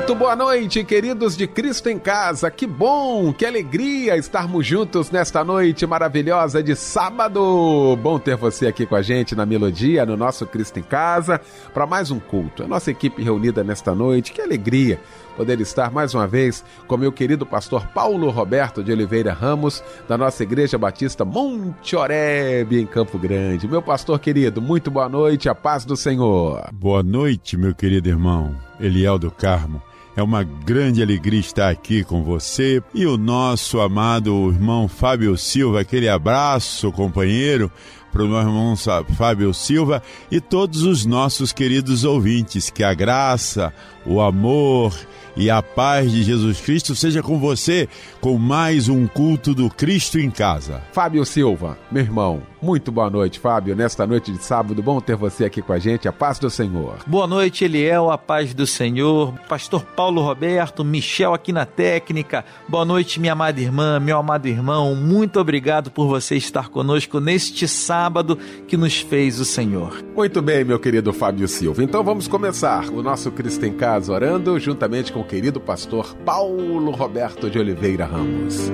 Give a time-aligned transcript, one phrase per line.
[0.00, 2.50] Muito boa noite, queridos de Cristo em Casa.
[2.50, 7.98] Que bom, que alegria estarmos juntos nesta noite maravilhosa de sábado.
[8.02, 11.38] Bom ter você aqui com a gente na Melodia, no nosso Cristo em Casa,
[11.74, 12.62] para mais um culto.
[12.62, 14.98] A nossa equipe reunida nesta noite, que alegria
[15.36, 20.16] poder estar mais uma vez com meu querido pastor Paulo Roberto de Oliveira Ramos, da
[20.16, 23.68] nossa Igreja Batista Monte Oreb, em Campo Grande.
[23.68, 26.68] Meu pastor querido, muito boa noite, a paz do Senhor.
[26.72, 29.82] Boa noite, meu querido irmão Eliel do Carmo.
[30.20, 35.80] É uma grande alegria estar aqui com você e o nosso amado irmão Fábio Silva.
[35.80, 37.72] Aquele abraço, companheiro,
[38.12, 38.74] para o meu irmão
[39.16, 42.68] Fábio Silva e todos os nossos queridos ouvintes.
[42.68, 43.72] Que a graça,
[44.04, 44.94] o amor
[45.36, 47.88] e a paz de Jesus Cristo seja com você
[48.20, 50.82] com mais um culto do Cristo em casa.
[50.92, 53.74] Fábio Silva, meu irmão, muito boa noite, Fábio.
[53.74, 56.06] Nesta noite de sábado, bom ter você aqui com a gente.
[56.06, 56.96] A paz do Senhor.
[57.06, 58.10] Boa noite, Eliel.
[58.10, 59.32] A paz do Senhor.
[59.48, 62.44] Pastor Paulo Roberto, Michel aqui na técnica.
[62.68, 64.94] Boa noite, minha amada irmã, meu amado irmão.
[64.94, 70.04] Muito obrigado por você estar conosco neste sábado que nos fez o Senhor.
[70.14, 71.82] Muito bem, meu querido Fábio Silva.
[71.82, 76.90] Então vamos começar o nosso Cristo em Casa orando juntamente com o querido pastor Paulo
[76.92, 78.70] Roberto de Oliveira Ramos.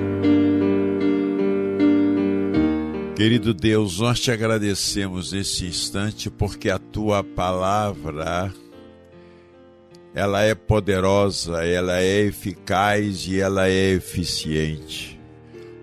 [3.15, 8.53] Querido Deus, nós te agradecemos nesse instante porque a tua palavra
[10.13, 15.19] ela é poderosa, ela é eficaz e ela é eficiente.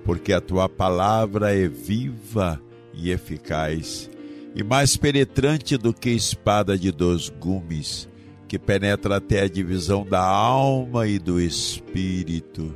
[0.04, 2.60] Porque a tua palavra é viva
[2.92, 4.08] e eficaz
[4.54, 8.08] e mais penetrante do que espada de dois gumes,
[8.54, 12.72] que penetra até a divisão da alma e do espírito.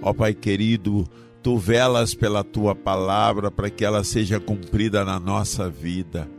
[0.00, 1.08] Ó Pai querido,
[1.42, 6.30] tu velas pela tua palavra para que ela seja cumprida na nossa vida.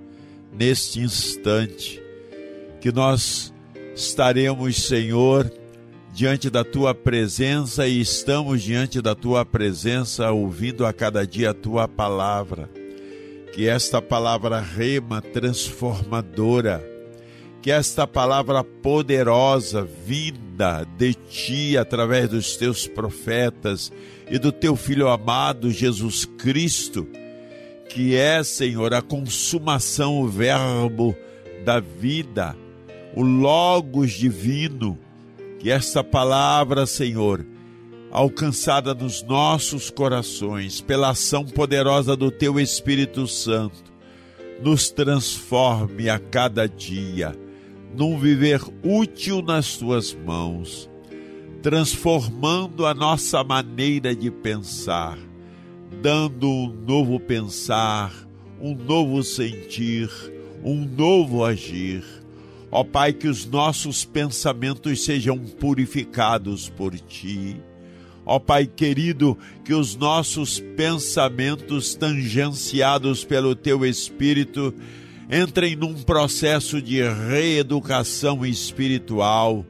[0.58, 2.02] Neste instante,
[2.80, 3.54] que nós
[3.94, 5.52] estaremos, Senhor,
[6.14, 11.54] diante da tua presença e estamos diante da tua presença, ouvindo a cada dia a
[11.54, 12.70] tua palavra.
[13.52, 16.82] Que esta palavra rema transformadora,
[17.62, 23.92] que esta palavra poderosa, vinda de ti através dos teus profetas,
[24.30, 27.08] e do teu Filho amado Jesus Cristo,
[27.90, 31.16] que é, Senhor, a consumação, o Verbo
[31.66, 32.56] da vida,
[33.16, 34.98] o Logos divino,
[35.58, 37.46] que esta palavra, Senhor,
[38.12, 43.92] alcançada nos nossos corações, pela ação poderosa do Teu Espírito Santo,
[44.62, 47.36] nos transforme a cada dia
[47.96, 50.90] num viver útil nas Tuas mãos
[51.62, 55.18] transformando a nossa maneira de pensar,
[56.02, 58.14] dando um novo pensar,
[58.62, 60.10] um novo sentir,
[60.64, 62.04] um novo agir.
[62.72, 67.58] Ó Pai, que os nossos pensamentos sejam purificados por Ti.
[68.26, 74.74] Ó Pai querido, que os nossos pensamentos tangenciados pelo Teu Espírito
[75.30, 79.64] entrem num processo de reeducação espiritual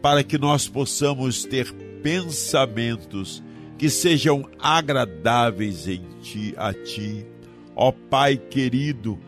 [0.00, 3.42] para que nós possamos ter pensamentos
[3.76, 7.26] que sejam agradáveis em ti, a ti.
[7.74, 9.18] Ó Pai querido,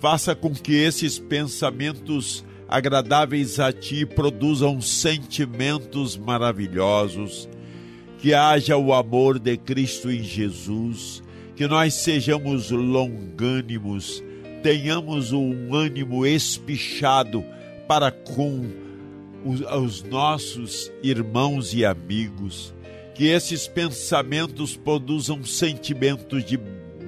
[0.00, 7.48] faça com que esses pensamentos agradáveis a ti produzam sentimentos maravilhosos,
[8.18, 11.22] que haja o amor de Cristo em Jesus,
[11.56, 14.22] que nós sejamos longânimos,
[14.62, 17.44] tenhamos um ânimo espichado
[17.86, 18.64] para com
[19.68, 22.74] aos nossos irmãos e amigos,
[23.14, 26.58] que esses pensamentos produzam sentimentos de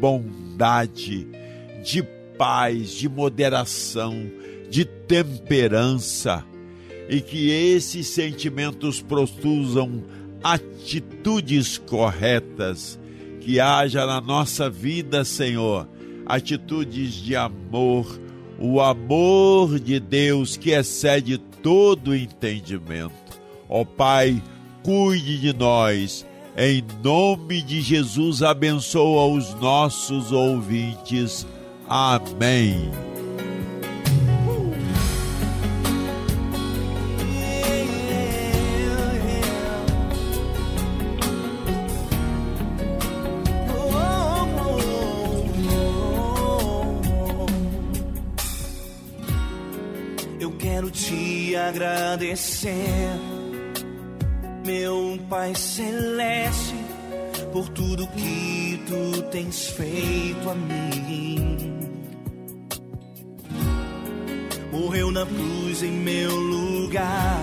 [0.00, 1.26] bondade,
[1.84, 2.02] de
[2.38, 4.30] paz, de moderação,
[4.70, 6.44] de temperança,
[7.08, 10.04] e que esses sentimentos produzam
[10.42, 12.98] atitudes corretas,
[13.40, 15.88] que haja na nossa vida, Senhor,
[16.34, 18.20] atitudes de amor,
[18.58, 23.12] o amor de Deus que excede todo entendimento.
[23.68, 24.42] Ó Pai,
[24.82, 26.26] cuide de nós.
[26.56, 31.46] Em nome de Jesus, abençoa os nossos ouvintes.
[31.88, 33.09] Amém.
[52.40, 53.20] Agradecer,
[54.64, 56.74] meu Pai Celeste,
[57.52, 61.58] por tudo que tu tens feito a mim.
[64.72, 67.42] Morreu na cruz em meu lugar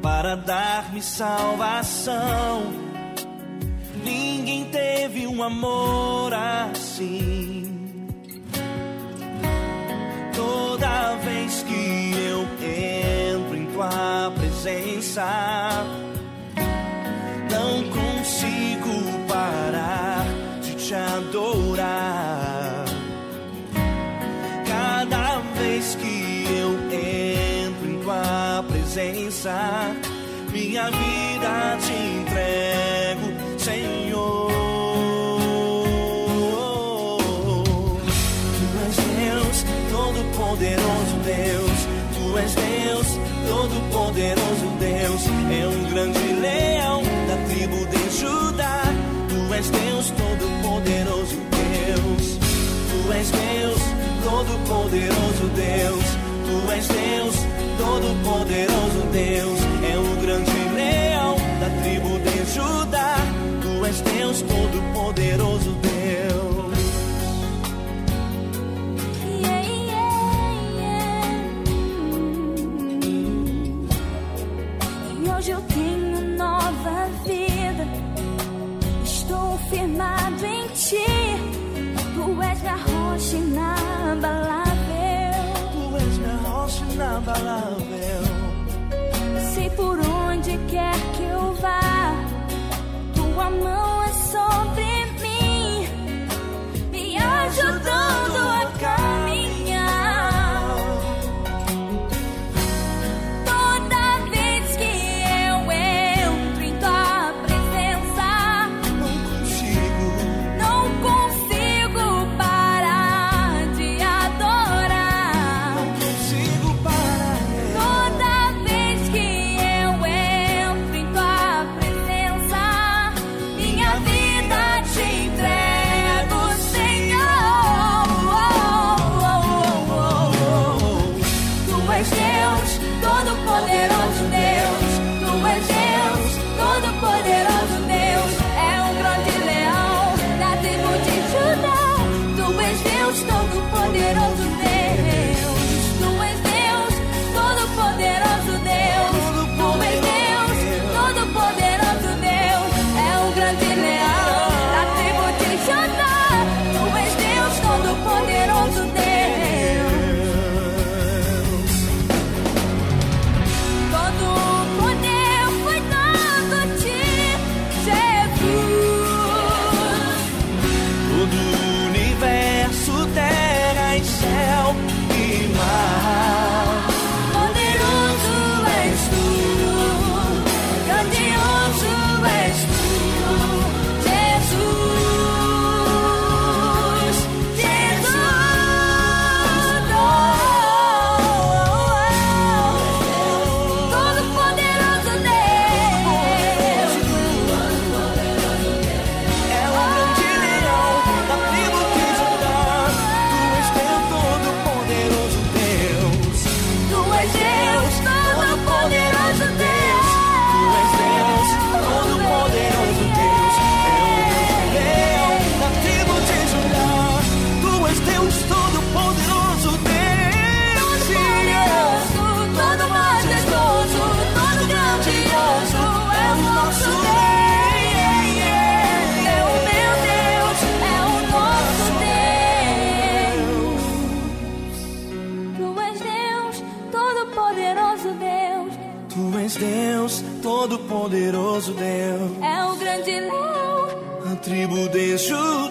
[0.00, 2.62] para dar-me salvação.
[4.04, 7.66] Ninguém teve um amor assim.
[10.34, 12.46] Toda vez que eu
[13.80, 15.86] tua presença,
[17.50, 20.26] não consigo parar
[20.60, 22.84] de te adorar.
[24.68, 29.96] Cada vez que eu entro em tua presença,
[53.20, 53.82] és Deus,
[54.24, 56.04] Todo-Poderoso Deus.
[56.46, 57.36] Tu és Deus,
[57.78, 59.60] Todo-Poderoso Deus.
[59.84, 63.16] É um grande leão da tribo de Judá.
[63.62, 65.89] Tu és Deus, Todo-Poderoso Deus.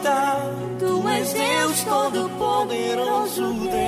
[0.01, 3.79] Tu és Deus todo poderoso Deus.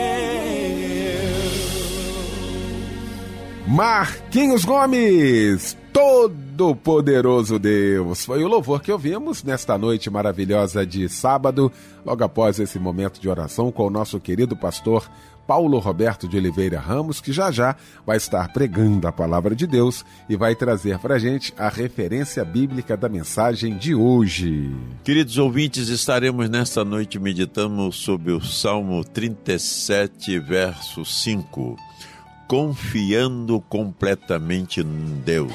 [3.68, 8.26] Marquinhos Gomes, todo poderoso Deus.
[8.26, 11.72] Foi o louvor que ouvimos nesta noite maravilhosa de sábado,
[12.06, 15.10] logo após esse momento de oração com o nosso querido pastor
[15.48, 20.06] Paulo Roberto de Oliveira Ramos, que já já vai estar pregando a palavra de Deus
[20.30, 24.70] e vai trazer para gente a referência bíblica da mensagem de hoje.
[25.04, 31.78] Queridos ouvintes, estaremos nesta noite meditando sobre o Salmo 37, verso 5.
[32.48, 35.54] confiando completamente em Deus.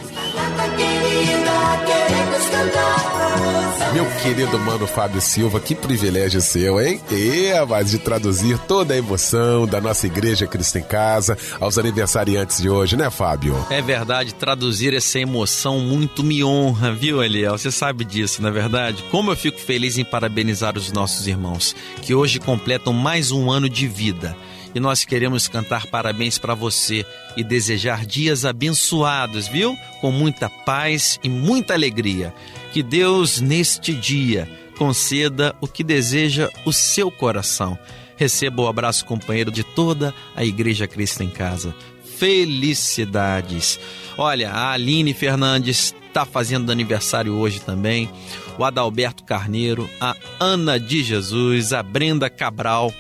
[3.97, 7.01] Meu querido mano Fábio Silva, que privilégio seu, hein?
[7.11, 12.61] E, mas de traduzir toda a emoção da nossa Igreja Cristo em Casa aos aniversariantes
[12.61, 13.57] de hoje, né, Fábio?
[13.71, 17.57] É verdade, traduzir essa emoção muito me honra, viu, Eliel?
[17.57, 19.03] Você sabe disso, não é verdade?
[19.11, 23.67] Como eu fico feliz em parabenizar os nossos irmãos, que hoje completam mais um ano
[23.67, 24.37] de vida
[24.77, 29.75] e nós queremos cantar parabéns para você e desejar dias abençoados, viu?
[30.03, 32.35] Com muita paz e muita alegria.
[32.75, 37.79] Que Deus, neste dia, conceda o que deseja o seu coração.
[38.19, 41.75] Receba o abraço companheiro de toda a Igreja Cristo em Casa.
[42.19, 43.81] Felicidades!
[44.19, 48.11] Olha, a Aline Fernandes está fazendo aniversário hoje também,
[48.59, 52.93] o Adalberto Carneiro, a Ana de Jesus, a Brenda Cabral,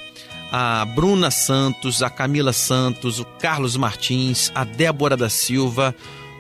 [0.51, 5.95] a Bruna Santos, a Camila Santos, o Carlos Martins, a Débora da Silva,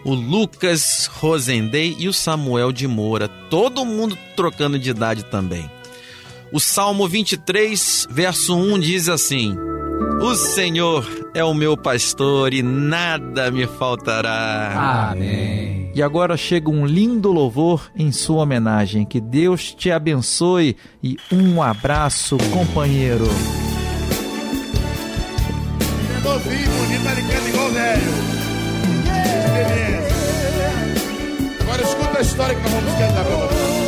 [0.04, 3.28] o Lucas Rosendei e o Samuel de Moura.
[3.28, 5.68] Todo mundo trocando de idade também.
[6.52, 9.56] O Salmo 23, verso 1 diz assim:
[10.20, 15.10] O Senhor é o meu pastor e nada me faltará.
[15.10, 15.90] Amém.
[15.94, 19.04] E agora chega um lindo louvor em sua homenagem.
[19.04, 23.26] Que Deus te abençoe e um abraço, companheiro.
[32.26, 33.86] História que nós vamos cantar você.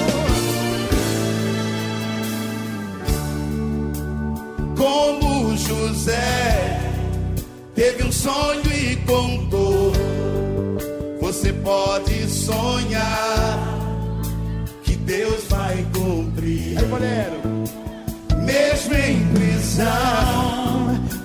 [4.76, 6.80] Como José
[7.74, 9.92] teve um sonho e contou.
[11.20, 13.58] Você pode sonhar
[14.84, 16.78] que Deus vai cumprir.
[18.44, 19.86] Mesmo em prisão,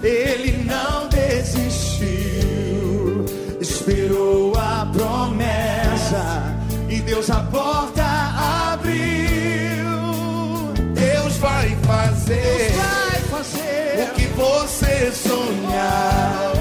[0.03, 1.02] ele não
[7.23, 8.03] Deus a porta
[8.73, 9.87] abriu.
[10.93, 12.73] Deus vai fazer,
[13.95, 16.51] o que você sonhar.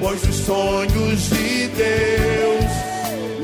[0.00, 2.64] Pois os sonhos de Deus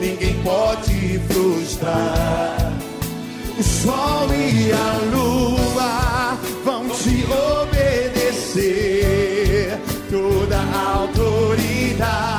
[0.00, 2.72] ninguém pode frustrar.
[3.56, 7.24] O sol e a lua vão te
[7.62, 8.90] obedecer.
[10.10, 12.31] Toda a autoridade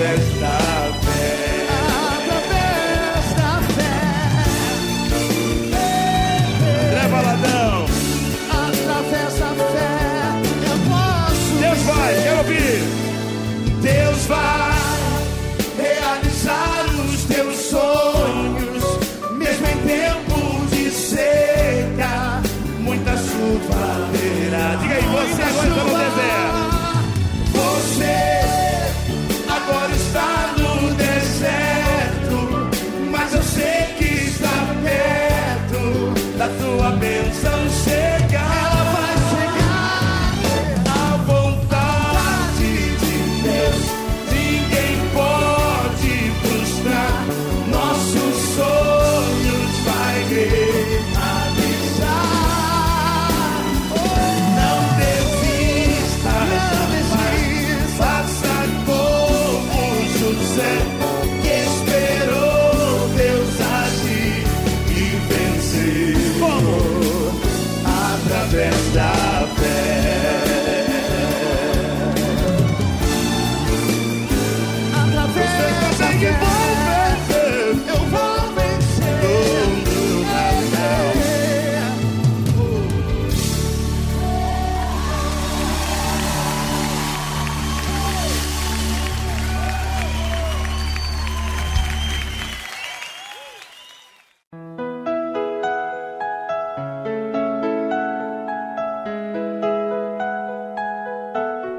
[0.00, 0.77] através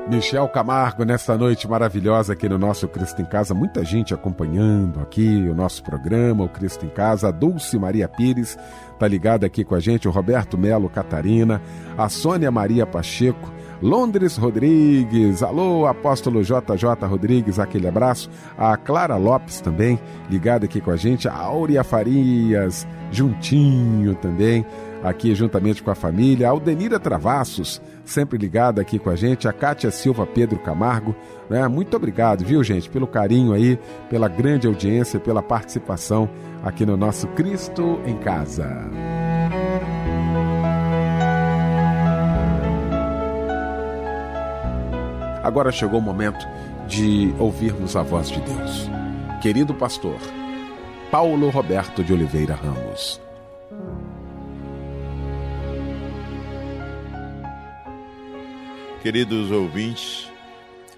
[0.10, 3.54] Michel Camargo nesta noite maravilhosa aqui no nosso Cristo em Casa.
[3.54, 7.28] Muita gente acompanhando aqui o nosso programa, o Cristo em Casa.
[7.28, 8.58] A Dulce Maria Pires
[8.98, 11.62] tá ligada aqui com a gente, o Roberto Melo Catarina,
[11.96, 18.32] a Sônia Maria Pacheco, Londres Rodrigues, alô, apóstolo JJ Rodrigues, aquele abraço.
[18.58, 21.28] A Clara Lopes também, ligada aqui com a gente.
[21.28, 24.66] A Áurea Farias, juntinho também,
[25.04, 26.48] aqui juntamente com a família.
[26.48, 31.16] A Aldenira Travassos, sempre ligada aqui com a gente, a Kátia Silva Pedro Camargo.
[31.50, 31.68] Né?
[31.68, 33.80] Muito obrigado, viu, gente, pelo carinho aí,
[34.10, 36.30] pela grande audiência, pela participação
[36.64, 38.68] aqui no nosso Cristo em Casa.
[45.42, 46.46] Agora chegou o momento
[46.88, 48.90] de ouvirmos a voz de Deus.
[49.42, 50.18] Querido pastor,
[51.10, 53.29] Paulo Roberto de Oliveira Ramos.
[59.02, 60.30] Queridos ouvintes,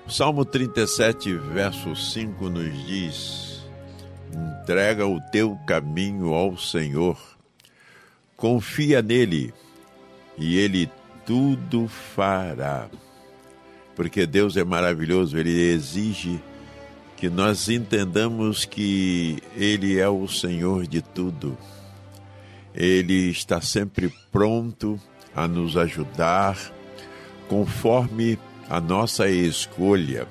[0.08, 3.64] Salmo 37, verso 5 nos diz:
[4.34, 7.16] Entrega o teu caminho ao Senhor,
[8.36, 9.54] confia nele
[10.36, 10.90] e ele
[11.28, 12.90] tudo fará.
[13.96, 16.42] Porque Deus é maravilhoso, ele exige
[17.18, 21.56] que nós entendamos que Ele é o Senhor de tudo.
[22.74, 25.00] Ele está sempre pronto
[25.36, 26.58] a nos ajudar
[27.52, 28.40] conforme
[28.70, 30.26] a nossa escolha.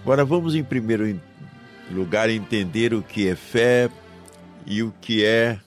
[0.00, 1.20] Agora vamos, em primeiro
[1.90, 3.90] lugar, entender o que é fé
[4.64, 5.58] e o que é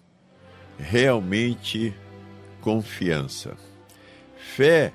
[0.79, 1.93] realmente
[2.61, 3.57] confiança.
[4.55, 4.93] Fé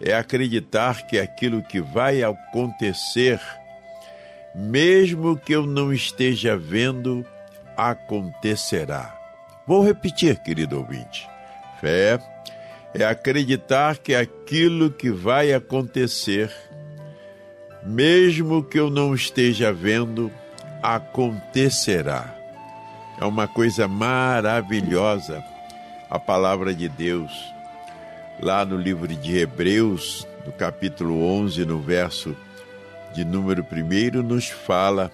[0.00, 3.38] é acreditar que aquilo que vai acontecer,
[4.54, 7.22] mesmo que eu não esteja vendo,
[7.76, 9.14] acontecerá.
[9.66, 11.28] Vou repetir, querido ouvinte.
[11.82, 12.18] Fé
[12.98, 16.50] é acreditar que aquilo que vai acontecer,
[17.84, 20.30] mesmo que eu não esteja vendo,
[20.82, 22.34] acontecerá.
[23.20, 25.42] É uma coisa maravilhosa
[26.10, 27.32] a palavra de Deus.
[28.40, 32.36] Lá no livro de Hebreus, no capítulo 11, no verso
[33.14, 35.10] de número 1, nos fala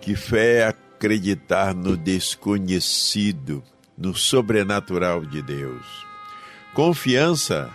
[0.00, 3.62] que fé é acreditar no desconhecido,
[3.96, 6.07] no sobrenatural de Deus.
[6.74, 7.70] Confiança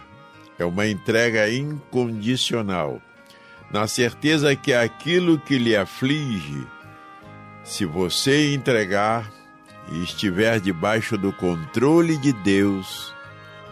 [0.58, 3.02] é uma entrega incondicional,
[3.72, 6.66] na certeza que aquilo que lhe aflige,
[7.64, 9.32] se você entregar
[9.92, 13.14] e estiver debaixo do controle de Deus,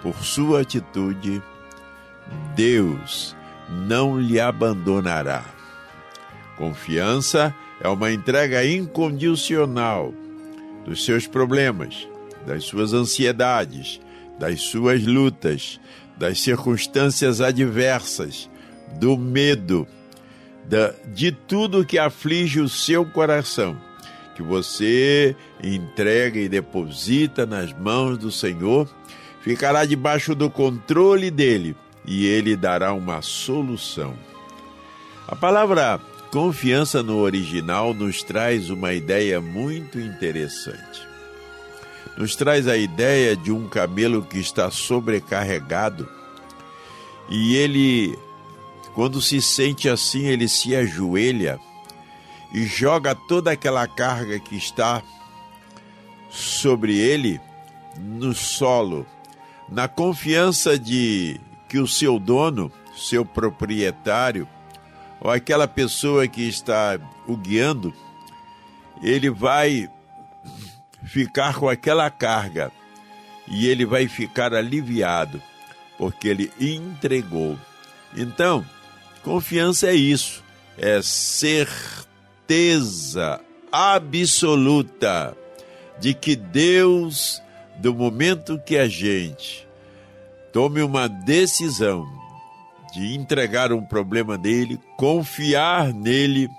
[0.02, 1.42] por sua atitude,
[2.56, 3.36] Deus
[3.70, 5.46] não lhe abandonará.
[6.58, 10.14] Confiança é uma entrega incondicional
[10.86, 12.08] dos seus problemas,
[12.46, 14.02] das suas ansiedades,
[14.42, 15.80] das suas lutas,
[16.18, 18.50] das circunstâncias adversas,
[19.00, 19.88] do medo,
[21.14, 23.78] de tudo que aflige o seu coração,
[24.36, 28.90] que você entrega e deposita nas mãos do Senhor,
[29.42, 34.16] ficará debaixo do controle dele e ele dará uma solução.
[35.28, 36.02] A palavra
[36.32, 41.11] confiança no original nos traz uma ideia muito interessante
[42.18, 46.08] nos traz a ideia de um camelo que está sobrecarregado.
[47.30, 48.18] E ele,
[48.94, 51.60] quando se sente assim, ele se ajoelha
[52.54, 55.02] e joga toda aquela carga que está
[56.30, 57.40] sobre ele
[57.98, 59.06] no solo,
[59.70, 64.48] na confiança de que o seu dono, seu proprietário,
[65.20, 67.94] ou aquela pessoa que está o guiando,
[69.02, 69.90] ele vai
[71.12, 72.72] ficar com aquela carga
[73.46, 75.42] e ele vai ficar aliviado,
[75.98, 77.60] porque ele entregou.
[78.16, 78.66] Então,
[79.22, 80.42] confiança é isso,
[80.78, 81.92] é certeza
[83.70, 85.36] absoluta
[86.00, 87.42] de que Deus,
[87.76, 89.68] do momento que a gente
[90.54, 92.08] tome uma decisão
[92.94, 96.50] de entregar um problema dele, confiar nele,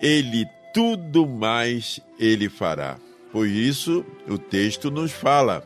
[0.00, 2.96] ele tudo mais ele fará.
[3.36, 5.62] Por isso, o texto nos fala: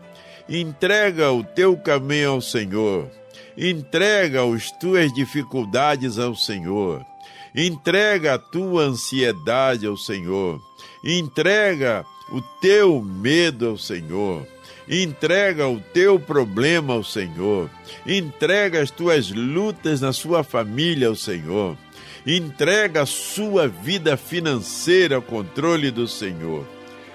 [0.49, 3.09] entrega o teu caminho ao Senhor,
[3.57, 7.07] entrega as tuas dificuldades ao Senhor,
[7.55, 10.61] entrega a tua ansiedade ao Senhor,
[11.05, 14.45] entrega o teu medo ao Senhor.
[14.89, 17.71] Entrega o teu problema ao Senhor.
[18.05, 21.79] Entrega as tuas lutas na sua família ao Senhor.
[22.27, 26.67] Entrega a sua vida financeira ao controle do Senhor.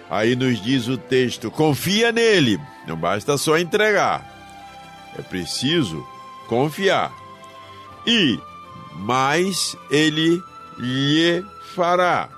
[0.10, 4.24] Aí nos diz o texto: confia nele, não basta só entregar,
[5.18, 6.06] é preciso
[6.48, 7.12] confiar.
[8.06, 8.39] E
[8.94, 10.41] mais ele
[10.78, 12.30] lhe fará.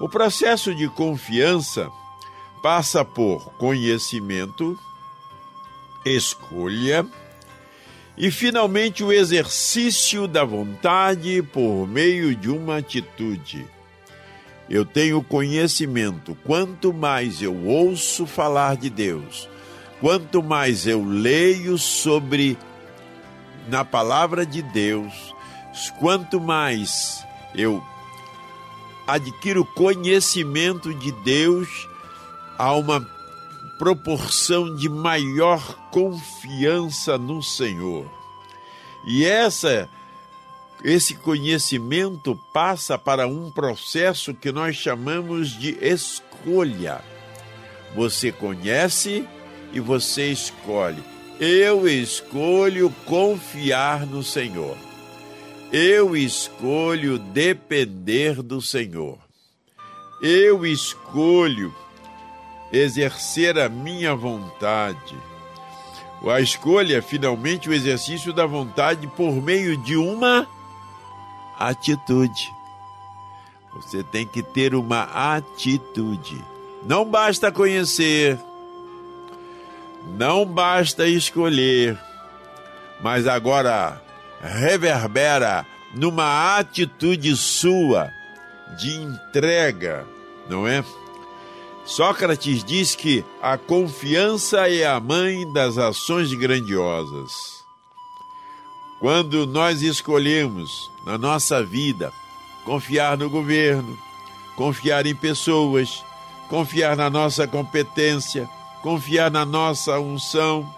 [0.00, 1.90] O processo de confiança
[2.62, 4.78] passa por conhecimento,
[6.04, 7.06] escolha
[8.16, 13.66] e, finalmente, o exercício da vontade por meio de uma atitude.
[14.68, 19.48] Eu tenho conhecimento, quanto mais eu ouço falar de Deus,
[20.00, 22.56] quanto mais eu leio sobre
[23.68, 25.34] na palavra de Deus,
[25.98, 27.24] quanto mais
[27.54, 27.82] eu
[29.06, 31.68] adquiro conhecimento de Deus,
[32.58, 33.06] há uma
[33.78, 38.10] proporção de maior confiança no Senhor.
[39.06, 39.88] E essa
[40.84, 47.00] esse conhecimento passa para um processo que nós chamamos de escolha.
[47.94, 49.26] Você conhece
[49.72, 51.02] e você escolhe.
[51.40, 54.76] Eu escolho confiar no Senhor.
[55.72, 59.18] Eu escolho depender do Senhor.
[60.20, 61.74] Eu escolho
[62.70, 65.16] exercer a minha vontade.
[66.30, 70.46] A escolha é finalmente o exercício da vontade por meio de uma
[71.58, 72.52] atitude.
[73.74, 75.02] Você tem que ter uma
[75.36, 76.42] atitude.
[76.84, 78.38] Não basta conhecer,
[80.18, 81.98] não basta escolher,
[83.00, 84.02] mas agora
[84.40, 88.10] reverbera numa atitude sua
[88.78, 90.06] de entrega,
[90.48, 90.84] não é?
[91.86, 97.63] Sócrates diz que a confiança é a mãe das ações grandiosas.
[99.04, 102.10] Quando nós escolhemos na nossa vida
[102.64, 103.98] confiar no governo,
[104.56, 106.02] confiar em pessoas,
[106.48, 108.48] confiar na nossa competência,
[108.80, 110.74] confiar na nossa unção,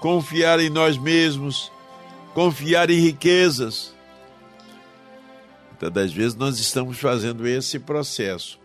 [0.00, 1.72] confiar em nós mesmos,
[2.34, 3.94] confiar em riquezas.
[5.70, 8.60] Muitas das vezes nós estamos fazendo esse processo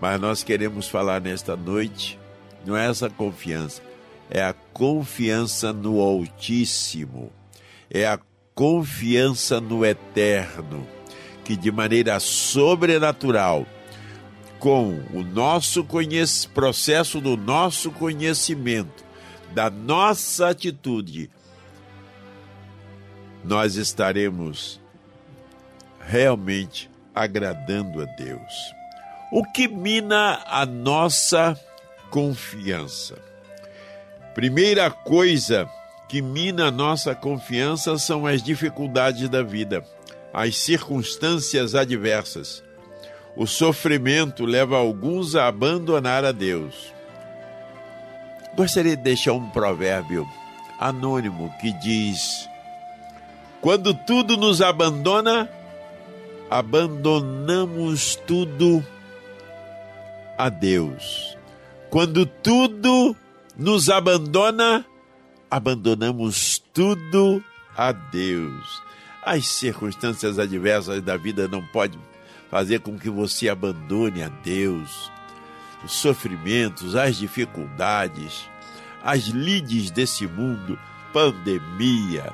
[0.00, 2.18] mas nós queremos falar nesta noite,
[2.64, 3.82] não é essa confiança,
[4.30, 7.30] é a confiança no Altíssimo,
[7.90, 8.18] é a
[8.60, 10.86] confiança no Eterno,
[11.42, 13.66] que de maneira sobrenatural,
[14.58, 15.82] com o nosso
[16.52, 19.02] processo do nosso conhecimento,
[19.54, 21.30] da nossa atitude,
[23.42, 24.78] nós estaremos
[25.98, 28.74] realmente agradando a Deus.
[29.32, 31.58] O que mina a nossa
[32.10, 33.16] confiança?
[34.34, 35.66] Primeira coisa
[36.10, 39.84] que mina nossa confiança são as dificuldades da vida,
[40.34, 42.64] as circunstâncias adversas.
[43.36, 46.92] O sofrimento leva alguns a abandonar a Deus.
[48.56, 50.26] Gostaria de deixar um provérbio
[50.80, 52.48] anônimo que diz:
[53.60, 55.48] Quando tudo nos abandona,
[56.50, 58.84] abandonamos tudo
[60.36, 61.38] a Deus.
[61.88, 63.14] Quando tudo
[63.56, 64.99] nos abandona, abandonamos
[66.72, 67.42] tudo
[67.76, 68.82] a Deus.
[69.22, 72.00] As circunstâncias adversas da vida não podem
[72.50, 75.10] fazer com que você abandone a Deus.
[75.84, 78.48] Os sofrimentos, as dificuldades,
[79.02, 80.78] as lides desse mundo,
[81.12, 82.32] pandemia,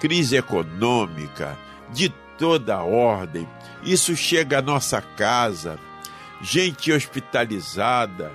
[0.00, 1.58] crise econômica,
[1.92, 3.48] de toda ordem,
[3.82, 5.78] isso chega à nossa casa
[6.44, 8.30] gente hospitalizada,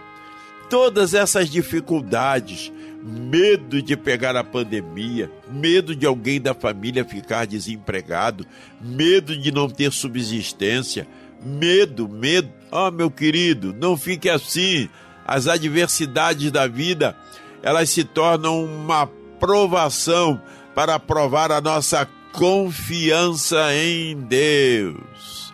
[0.70, 8.46] todas essas dificuldades, medo de pegar a pandemia, medo de alguém da família ficar desempregado,
[8.82, 11.08] medo de não ter subsistência,
[11.44, 12.50] medo, medo.
[12.72, 14.90] Oh, meu querido, não fique assim.
[15.26, 17.16] As adversidades da vida,
[17.62, 19.08] elas se tornam uma
[19.40, 20.42] provação
[20.76, 25.54] para provar a nossa confiança em Deus.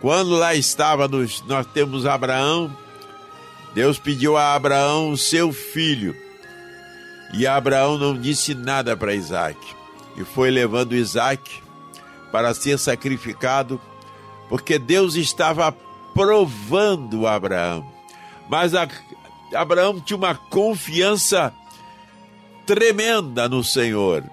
[0.00, 2.76] Quando lá estávamos, nós temos Abraão,
[3.74, 6.25] Deus pediu a Abraão seu filho.
[7.32, 9.58] E Abraão não disse nada para Isaac.
[10.16, 11.62] E foi levando Isaac
[12.32, 13.80] para ser sacrificado,
[14.48, 15.72] porque Deus estava
[16.14, 17.86] provando Abraão.
[18.48, 18.88] Mas a,
[19.54, 21.52] Abraão tinha uma confiança
[22.64, 24.24] tremenda no Senhor.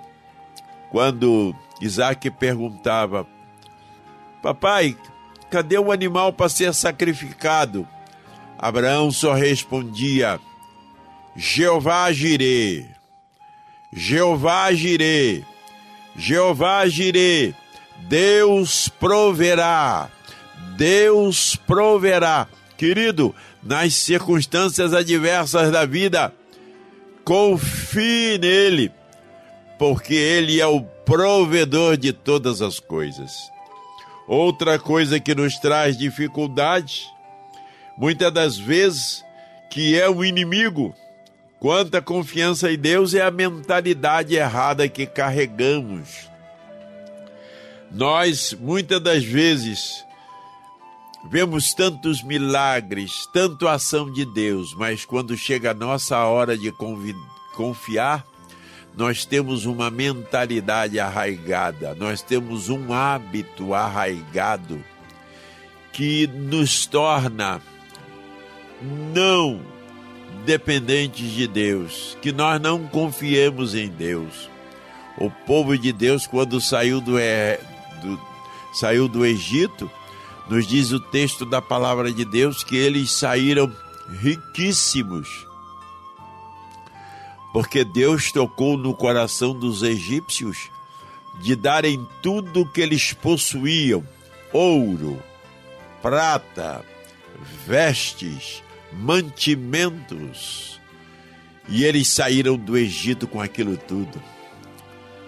[0.91, 3.27] Quando Isaac perguntava:
[4.41, 4.95] Papai,
[5.53, 7.88] Cadê o animal para ser sacrificado?
[8.58, 10.39] Abraão só respondia:
[11.36, 12.86] Jeová girê,
[13.91, 15.43] Jeová girê,
[16.15, 17.54] Jeová girê,
[18.08, 20.10] Deus proverá,
[20.78, 22.48] Deus proverá.
[22.78, 26.34] Querido, nas circunstâncias adversas da vida,
[27.24, 28.91] confie nele,
[29.80, 33.32] porque ele é o provedor de todas as coisas.
[34.28, 37.06] Outra coisa que nos traz dificuldade,
[37.98, 39.24] muitas das vezes,
[39.69, 40.93] que é o inimigo.
[41.63, 46.30] Quanta confiança em Deus é a mentalidade errada que carregamos.
[47.89, 50.04] Nós, muitas das vezes,
[51.32, 56.69] vemos tantos milagres, tanto ação de Deus, mas quando chega a nossa hora de
[57.56, 58.26] confiar,
[58.93, 64.84] nós temos uma mentalidade arraigada, nós temos um hábito arraigado
[65.93, 67.62] que nos torna
[69.13, 69.72] não
[70.46, 74.50] dependentes de Deus, que nós não confiemos em Deus.
[75.17, 78.22] O povo de Deus, quando saiu do, do,
[78.74, 79.89] saiu do Egito,
[80.50, 83.72] nos diz o texto da palavra de Deus que eles saíram
[84.19, 85.46] riquíssimos
[87.54, 90.72] porque Deus tocou no coração dos egípcios
[91.39, 94.04] de darem tudo o que eles possuíam:
[94.52, 95.22] ouro,
[96.02, 96.84] prata,
[97.67, 98.62] vestes,
[98.97, 100.79] mantimentos.
[101.67, 104.21] E eles saíram do Egito com aquilo tudo.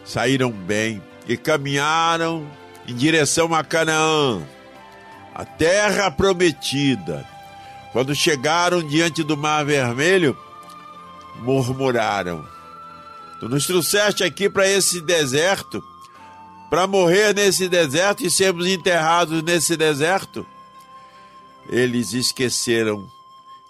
[0.03, 2.47] Saíram bem e caminharam
[2.87, 4.41] em direção a Canaã,
[5.33, 7.25] a terra prometida.
[7.91, 10.37] Quando chegaram diante do Mar Vermelho,
[11.37, 12.45] murmuraram.
[13.39, 15.83] Tu nos trouxeste aqui para esse deserto,
[16.69, 20.45] para morrer nesse deserto e sermos enterrados nesse deserto?
[21.69, 23.09] Eles esqueceram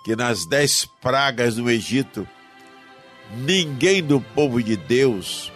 [0.06, 2.28] que nas dez pragas do Egito,
[3.38, 5.52] ninguém do povo de Deus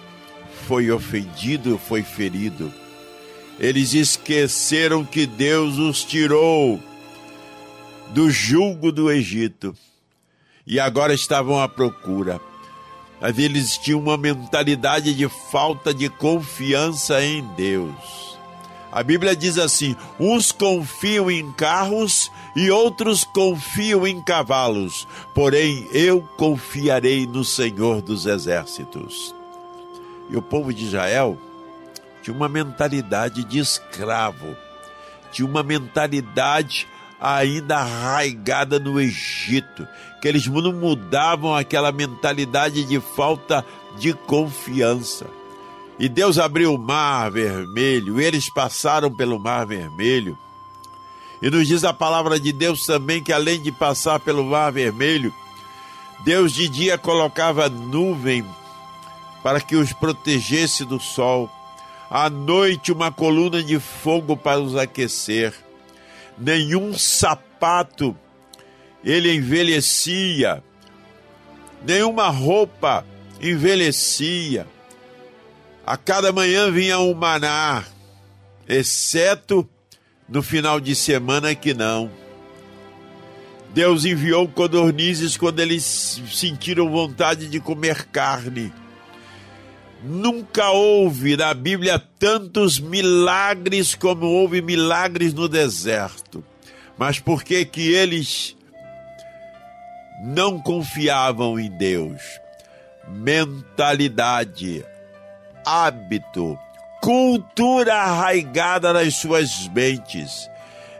[0.65, 2.73] foi ofendido, foi ferido.
[3.59, 6.81] Eles esqueceram que Deus os tirou
[8.07, 9.77] do julgo do Egito
[10.65, 12.41] e agora estavam à procura.
[13.21, 18.28] Mas eles tinham uma mentalidade de falta de confiança em Deus.
[18.91, 26.21] A Bíblia diz assim: uns confiam em carros e outros confiam em cavalos, porém eu
[26.37, 29.33] confiarei no Senhor dos Exércitos.
[30.29, 31.37] E o povo de Israel
[32.23, 34.55] tinha uma mentalidade de escravo,
[35.31, 36.87] tinha uma mentalidade
[37.19, 39.87] ainda arraigada no Egito,
[40.21, 43.63] que eles não mudavam aquela mentalidade de falta
[43.97, 45.38] de confiança.
[45.99, 50.37] E Deus abriu o mar vermelho, eles passaram pelo mar vermelho.
[51.41, 55.33] E nos diz a palavra de Deus também que além de passar pelo mar vermelho,
[56.23, 58.45] Deus de dia colocava nuvem
[59.43, 61.49] para que os protegesse do sol,
[62.09, 65.53] à noite uma coluna de fogo para os aquecer
[66.39, 68.15] nenhum sapato
[69.03, 70.63] ele envelhecia,
[71.85, 73.05] nenhuma roupa
[73.41, 74.67] envelhecia.
[75.89, 77.83] A cada manhã vinha um maná,
[78.67, 79.67] exceto
[80.27, 82.11] no final de semana que não.
[83.73, 88.71] Deus enviou codornizes quando eles sentiram vontade de comer carne.
[90.03, 96.45] Nunca houve na Bíblia tantos milagres como houve milagres no deserto.
[96.99, 98.55] Mas por que que eles
[100.23, 102.21] não confiavam em Deus?
[103.07, 104.85] Mentalidade,
[105.65, 106.57] hábito,
[107.01, 110.49] cultura arraigada nas suas mentes.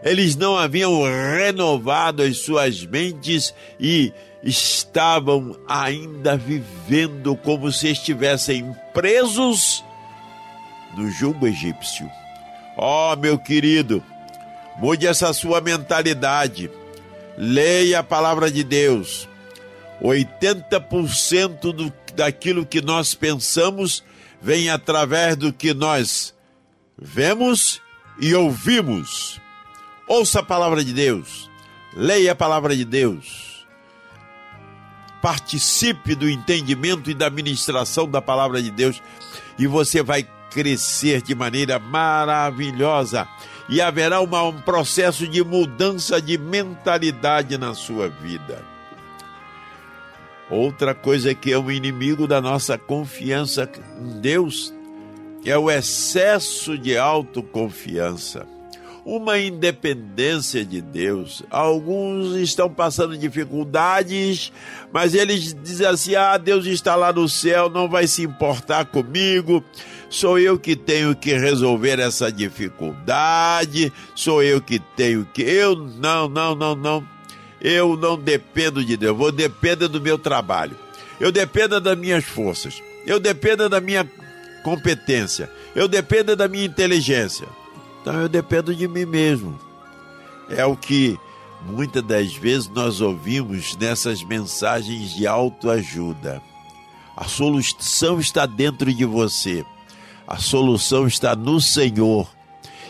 [0.02, 9.84] Eles não haviam renovado as suas mentes e estavam ainda vivendo como se estivessem presos
[10.96, 12.10] no jugo egípcio.
[12.76, 14.02] Ó, oh, meu querido,
[14.78, 16.70] mude essa sua mentalidade.
[17.36, 19.28] Leia a palavra de Deus.
[20.02, 24.02] 80% do, daquilo que nós pensamos
[24.40, 26.34] vem através do que nós
[26.96, 27.80] vemos
[28.20, 29.40] e ouvimos.
[30.06, 31.50] Ouça a palavra de Deus.
[31.94, 33.50] Leia a palavra de Deus
[35.20, 39.02] participe do entendimento e da ministração da palavra de Deus
[39.58, 43.28] e você vai crescer de maneira maravilhosa
[43.68, 48.64] e haverá uma, um processo de mudança de mentalidade na sua vida.
[50.50, 54.74] Outra coisa que é um inimigo da nossa confiança em Deus
[55.44, 58.46] é o excesso de autoconfiança
[59.04, 61.42] uma independência de Deus.
[61.50, 64.52] Alguns estão passando dificuldades,
[64.92, 69.64] mas eles dizem assim: ah, Deus está lá no céu, não vai se importar comigo.
[70.08, 75.42] Sou eu que tenho que resolver essa dificuldade, sou eu que tenho que.
[75.42, 77.19] Eu não, não, não, não.
[77.60, 80.76] Eu não dependo de Deus, vou depender do meu trabalho.
[81.18, 82.82] Eu dependo das minhas forças.
[83.06, 84.08] Eu dependo da minha
[84.62, 87.46] competência, eu dependo da minha inteligência.
[88.00, 89.58] Então eu dependo de mim mesmo.
[90.48, 91.18] É o que
[91.62, 96.42] muitas das vezes nós ouvimos nessas mensagens de autoajuda.
[97.16, 99.64] A solução está dentro de você.
[100.26, 102.28] A solução está no Senhor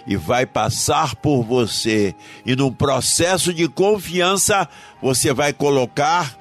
[0.06, 2.14] e vai passar por você.
[2.44, 4.68] E num processo de confiança,
[5.00, 6.36] você vai colocar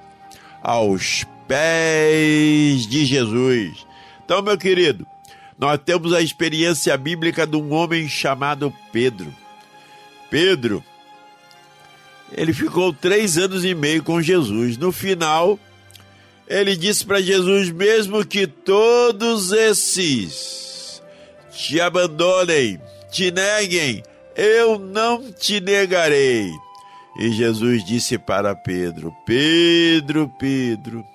[0.62, 3.86] aos pés de Jesus.
[4.24, 5.06] Então, meu querido,
[5.58, 9.34] nós temos a experiência bíblica de um homem chamado Pedro.
[10.30, 10.84] Pedro,
[12.32, 14.78] ele ficou três anos e meio com Jesus.
[14.78, 15.60] No final,
[16.48, 21.02] ele disse para Jesus: mesmo que todos esses
[21.52, 22.80] te abandonem,
[23.12, 24.04] te neguem,
[24.36, 26.52] eu não te negarei.
[27.20, 31.06] E Jesus disse para Pedro: Pedro, Pedro,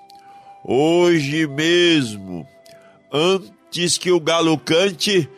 [0.62, 2.46] hoje mesmo,
[3.12, 5.28] antes que o galo cante,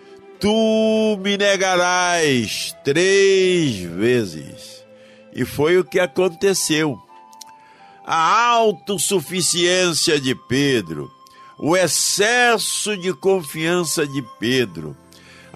[0.41, 4.85] tu me negarás três vezes.
[5.33, 6.99] E foi o que aconteceu.
[8.05, 11.11] A autossuficiência de Pedro,
[11.59, 14.97] o excesso de confiança de Pedro,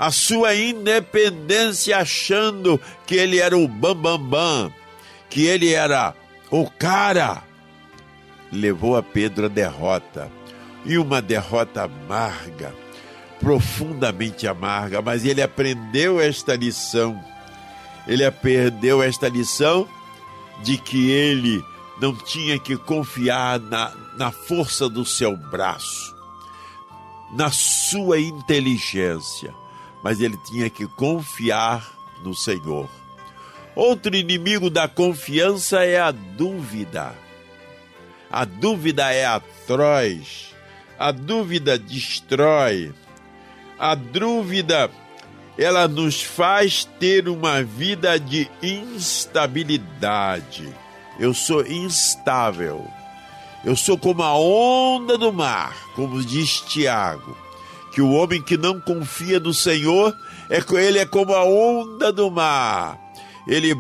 [0.01, 4.75] a sua independência achando que ele era o bambambam, bam, bam,
[5.29, 6.15] que ele era
[6.51, 7.43] o cara,
[8.51, 10.33] levou a Pedro a derrota.
[10.87, 12.75] E uma derrota amarga,
[13.39, 17.23] profundamente amarga, mas ele aprendeu esta lição.
[18.09, 19.87] Ele aprendeu esta lição
[20.63, 21.63] de que ele
[22.01, 26.17] não tinha que confiar na, na força do seu braço,
[27.37, 29.60] na sua inteligência,
[30.03, 32.89] mas ele tinha que confiar no Senhor.
[33.75, 37.15] Outro inimigo da confiança é a dúvida.
[38.31, 40.55] A dúvida é atroz.
[40.99, 42.93] A dúvida destrói.
[43.79, 44.91] A dúvida
[45.57, 50.69] ela nos faz ter uma vida de instabilidade.
[51.19, 52.87] Eu sou instável.
[53.65, 57.50] Eu sou como a onda do mar, como diz Tiago
[57.93, 60.17] que o homem que não confia no Senhor,
[60.49, 62.99] é, ele é como a onda do mar.
[63.47, 63.75] Ele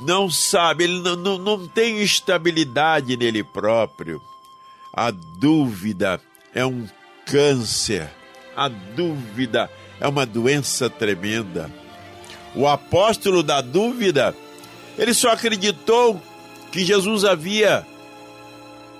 [0.00, 4.20] não sabe, ele não, não, não tem estabilidade nele próprio.
[4.92, 6.20] A dúvida
[6.54, 6.86] é um
[7.26, 8.08] câncer.
[8.56, 11.70] A dúvida é uma doença tremenda.
[12.54, 14.34] O apóstolo da dúvida,
[14.96, 16.22] ele só acreditou
[16.70, 17.86] que Jesus havia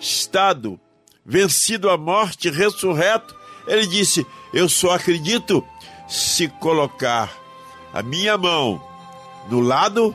[0.00, 0.78] estado
[1.24, 3.34] vencido a morte, ressurreto,
[3.66, 5.64] ele disse: Eu só acredito
[6.08, 7.32] se colocar
[7.92, 8.82] a minha mão
[9.48, 10.14] no lado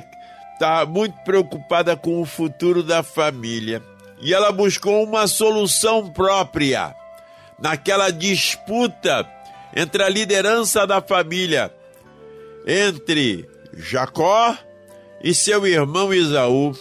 [0.60, 3.82] está muito preocupada com o futuro da família
[4.20, 6.94] e ela buscou uma solução própria
[7.58, 9.26] naquela disputa
[9.74, 11.74] entre a liderança da família,
[12.68, 14.54] entre Jacó
[15.24, 16.76] e seu irmão Isaú.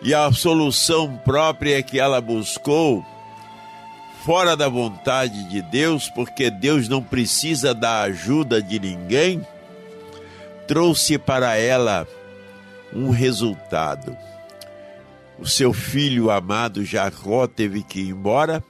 [0.00, 3.04] E a solução própria que ela buscou,
[4.24, 9.44] fora da vontade de Deus, porque Deus não precisa da ajuda de ninguém,
[10.68, 12.06] trouxe para ela
[12.96, 14.16] um resultado.
[15.38, 18.64] O seu filho amado Jacó teve que ir embora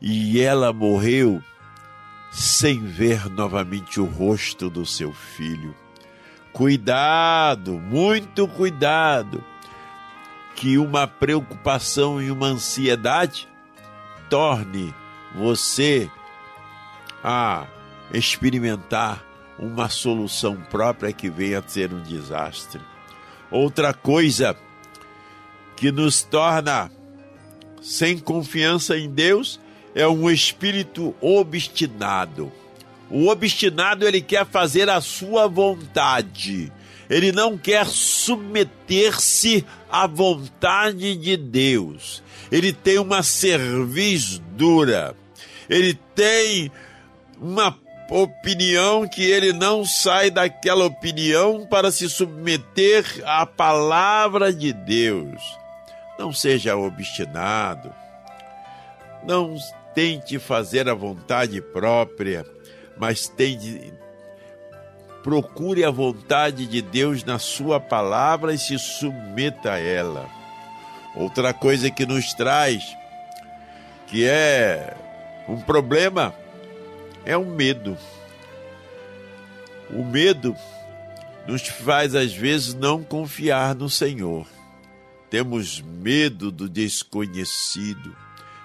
[0.00, 1.42] e ela morreu
[2.30, 5.74] sem ver novamente o rosto do seu filho.
[6.52, 9.42] Cuidado, muito cuidado,
[10.54, 13.48] que uma preocupação e uma ansiedade
[14.28, 14.94] torne
[15.34, 16.10] você
[17.22, 17.66] a
[18.12, 19.24] experimentar
[19.58, 22.80] uma solução própria que venha a ser um desastre.
[23.54, 24.56] Outra coisa
[25.76, 26.90] que nos torna
[27.80, 29.60] sem confiança em Deus
[29.94, 32.50] é um espírito obstinado.
[33.08, 36.72] O obstinado ele quer fazer a sua vontade.
[37.08, 42.24] Ele não quer submeter-se à vontade de Deus.
[42.50, 45.14] Ele tem uma cerviz dura.
[45.70, 46.72] Ele tem
[47.40, 47.70] uma
[48.08, 55.42] opinião que ele não sai daquela opinião para se submeter à palavra de Deus.
[56.18, 57.92] Não seja obstinado.
[59.24, 59.56] Não
[59.94, 62.44] tente fazer a vontade própria,
[62.96, 63.92] mas tente
[65.22, 70.28] procure a vontade de Deus na sua palavra e se submeta a ela.
[71.16, 72.84] Outra coisa que nos traz
[74.06, 74.94] que é
[75.48, 76.34] um problema
[77.24, 77.96] é o medo.
[79.90, 80.56] O medo
[81.46, 84.46] nos faz às vezes não confiar no Senhor.
[85.30, 88.14] Temos medo do desconhecido.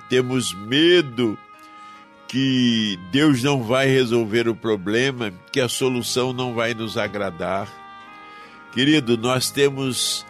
[0.10, 1.40] Temos medo
[2.28, 7.68] que Deus não vai resolver o problema, que a solução não vai nos agradar.
[8.72, 10.24] Querido, nós temos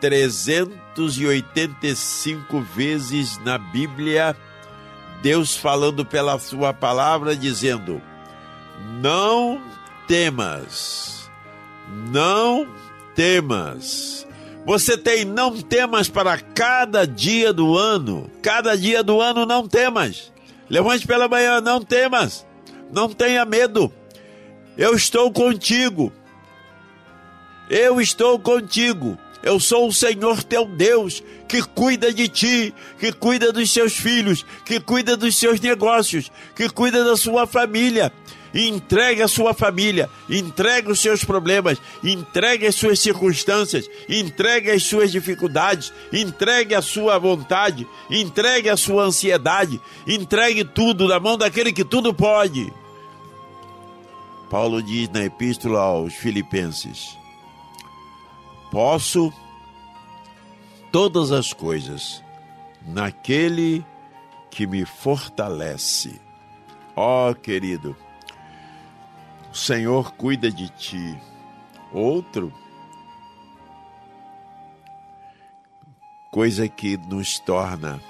[0.00, 4.36] 385 vezes na Bíblia
[5.22, 8.02] Deus falando pela sua palavra dizendo:
[9.00, 9.62] Não
[10.08, 11.30] temas.
[12.10, 12.66] Não
[13.14, 14.26] temas.
[14.64, 18.30] Você tem não temas para cada dia do ano.
[18.42, 20.32] Cada dia do ano não temas.
[20.68, 22.46] Levante pela manhã, não temas,
[22.92, 23.92] não tenha medo.
[24.76, 26.12] Eu estou contigo.
[27.68, 29.18] Eu estou contigo.
[29.42, 34.44] Eu sou o Senhor teu Deus, que cuida de ti, que cuida dos seus filhos,
[34.64, 38.12] que cuida dos seus negócios, que cuida da sua família
[38.54, 45.10] entregue a sua família, entregue os seus problemas, entregue as suas circunstâncias, entregue as suas
[45.10, 51.84] dificuldades, entregue a sua vontade, entregue a sua ansiedade, entregue tudo na mão daquele que
[51.84, 52.72] tudo pode.
[54.50, 57.16] Paulo diz na epístola aos Filipenses:
[58.72, 59.30] Posso
[60.90, 62.24] todas as coisas
[62.80, 63.84] naquele
[64.50, 66.18] que me fortalece.
[66.96, 67.94] Ó oh, querido,
[69.52, 71.20] o Senhor cuida de ti.
[71.92, 72.50] Outro,
[76.30, 78.00] coisa que nos torna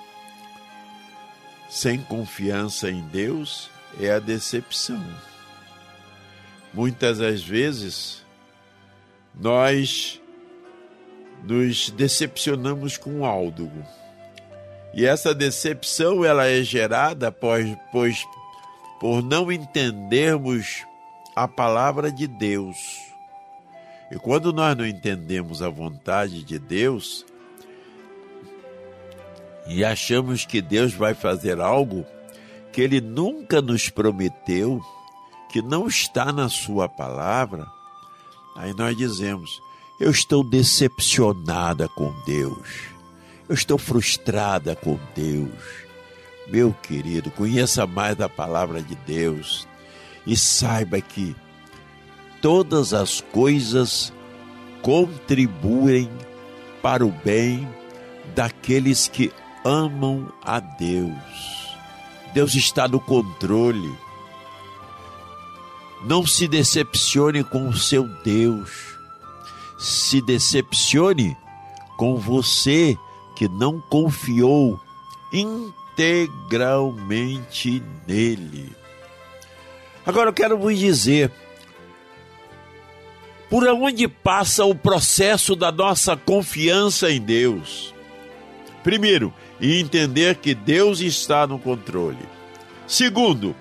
[1.68, 3.68] sem confiança em Deus
[4.00, 5.04] é a decepção.
[6.72, 8.24] Muitas das vezes
[9.34, 10.21] nós
[11.42, 13.70] nos decepcionamos com algo.
[14.94, 18.26] E essa decepção ela é gerada pois, pois
[19.00, 20.84] por não entendermos
[21.34, 22.76] a palavra de Deus.
[24.10, 27.24] E quando nós não entendemos a vontade de Deus
[29.66, 32.04] e achamos que Deus vai fazer algo
[32.72, 34.80] que Ele nunca nos prometeu,
[35.50, 37.66] que não está na Sua palavra,
[38.56, 39.60] aí nós dizemos:
[40.00, 42.68] Eu estou decepcionada com Deus,
[43.48, 45.82] eu estou frustrada com Deus.
[46.48, 49.66] Meu querido, conheça mais a palavra de Deus,
[50.26, 51.36] e saiba que
[52.40, 54.12] todas as coisas
[54.82, 56.10] contribuem
[56.82, 57.68] para o bem
[58.34, 59.32] daqueles que
[59.64, 61.72] amam a Deus.
[62.34, 63.94] Deus está no controle.
[66.04, 68.91] Não se decepcione com o seu Deus.
[69.82, 71.36] Se decepcione
[71.96, 72.96] com você
[73.34, 74.78] que não confiou
[75.32, 78.70] integralmente nele.
[80.06, 81.32] Agora eu quero vos dizer,
[83.50, 87.92] por onde passa o processo da nossa confiança em Deus?
[88.84, 92.24] Primeiro, entender que Deus está no controle.
[92.86, 93.52] Segundo,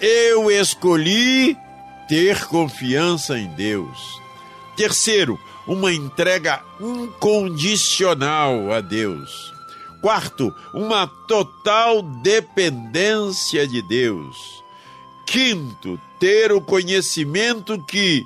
[0.00, 1.56] eu escolhi
[2.08, 4.20] ter confiança em Deus.
[4.76, 9.52] Terceiro, uma entrega incondicional a Deus.
[10.00, 14.62] Quarto, uma total dependência de Deus.
[15.26, 18.24] Quinto, ter o conhecimento que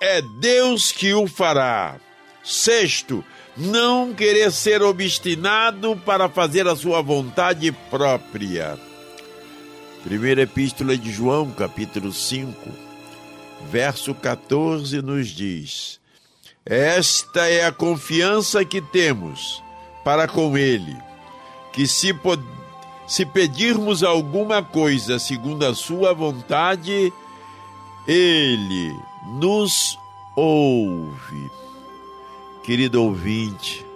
[0.00, 1.96] é Deus que o fará.
[2.44, 3.24] Sexto,
[3.56, 8.78] não querer ser obstinado para fazer a sua vontade própria.
[10.04, 12.54] Primeira Epístola de João, capítulo 5,
[13.70, 15.98] verso 14, nos diz:
[16.68, 19.62] Esta é a confiança que temos
[20.02, 20.96] para com Ele,
[21.72, 22.12] que se,
[23.06, 27.12] se pedirmos alguma coisa segundo a Sua vontade,
[28.04, 28.92] Ele
[29.38, 29.96] nos
[30.34, 31.50] ouve.
[32.64, 33.86] Querido ouvinte,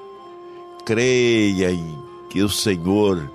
[0.84, 1.98] creia em
[2.28, 3.28] que o Senhor,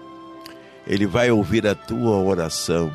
[0.88, 2.90] Ele vai ouvir a tua oração.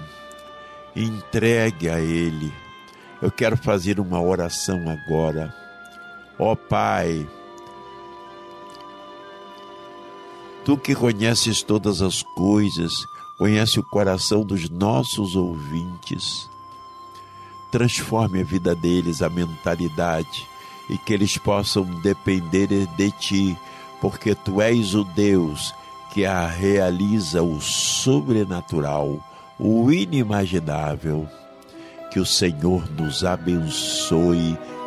[0.97, 2.51] Entregue a Ele.
[3.21, 5.60] Eu quero fazer uma oração agora.
[6.43, 7.29] Ó oh, Pai,
[10.65, 12.95] Tu que conheces todas as coisas,
[13.37, 16.49] conhece o coração dos nossos ouvintes.
[17.71, 20.49] Transforme a vida deles, a mentalidade,
[20.89, 23.59] e que eles possam depender de Ti,
[24.01, 25.75] porque Tu és o Deus
[26.11, 29.23] que a realiza o sobrenatural,
[29.59, 31.29] o inimaginável.
[32.11, 34.59] Que o Senhor nos abençoe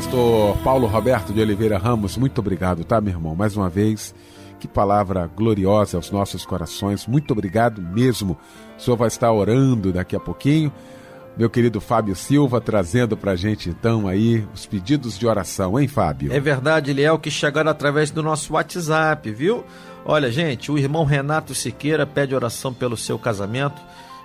[0.00, 3.34] Pastor Paulo Roberto de Oliveira Ramos, muito obrigado, tá, meu irmão?
[3.34, 4.14] Mais uma vez,
[4.58, 8.38] que palavra gloriosa aos nossos corações, muito obrigado mesmo.
[8.78, 10.72] O senhor vai estar orando daqui a pouquinho.
[11.36, 16.32] Meu querido Fábio Silva trazendo pra gente então aí os pedidos de oração, hein, Fábio?
[16.32, 19.62] É verdade, Eliel, que chegaram através do nosso WhatsApp, viu?
[20.06, 23.82] Olha, gente, o irmão Renato Siqueira pede oração pelo seu casamento.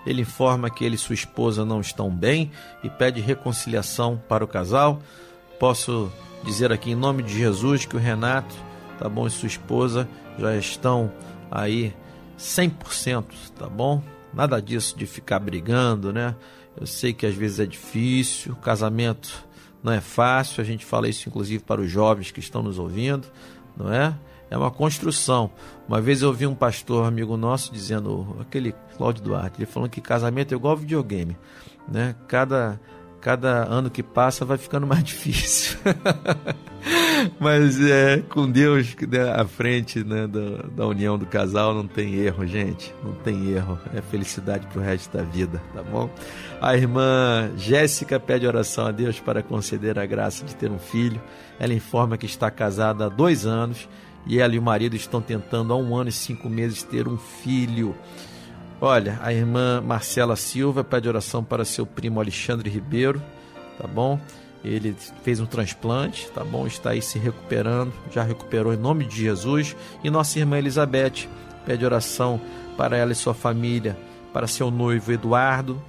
[0.08, 2.50] Ele informa que ele e sua esposa não estão bem
[2.82, 5.02] e pede reconciliação para o casal.
[5.60, 6.12] Posso
[6.44, 8.56] dizer aqui em nome de Jesus que o Renato,
[9.00, 11.12] tá bom, e sua esposa já estão
[11.50, 11.94] aí
[12.38, 13.26] 100%,
[13.58, 14.02] tá bom?
[14.34, 16.36] Nada disso de ficar brigando, né?
[16.80, 19.46] Eu sei que às vezes é difícil, casamento
[19.82, 23.28] não é fácil, a gente fala isso inclusive para os jovens que estão nos ouvindo,
[23.78, 24.14] não é?
[24.50, 25.52] é uma construção.
[25.88, 30.02] Uma vez eu ouvi um pastor amigo nosso dizendo, aquele Cláudio Duarte, ele falando que
[30.02, 31.38] casamento é igual videogame,
[31.88, 32.16] né?
[32.28, 32.80] Cada
[33.26, 35.80] cada ano que passa vai ficando mais difícil.
[37.40, 42.14] Mas é com Deus né, à frente né, da, da união do casal não tem
[42.18, 42.94] erro, gente.
[43.04, 43.80] Não tem erro.
[43.96, 46.08] É felicidade pro resto da vida, tá bom?
[46.62, 51.20] A irmã Jéssica pede oração a Deus para conceder a graça de ter um filho.
[51.60, 53.90] Ela informa que está casada há dois anos
[54.28, 57.18] e ela e o marido estão tentando há um ano e cinco meses ter um
[57.18, 57.96] filho.
[58.82, 63.22] Olha, a irmã Marcela Silva pede oração para seu primo Alexandre Ribeiro,
[63.80, 64.20] tá bom?
[64.64, 66.68] Ele fez um transplante, tá bom?
[66.68, 69.76] Está aí se recuperando, já recuperou em nome de Jesus.
[70.04, 71.28] E nossa irmã Elizabeth
[71.66, 72.42] pede oração
[72.76, 73.98] para ela e sua família,
[74.34, 75.82] para seu noivo Eduardo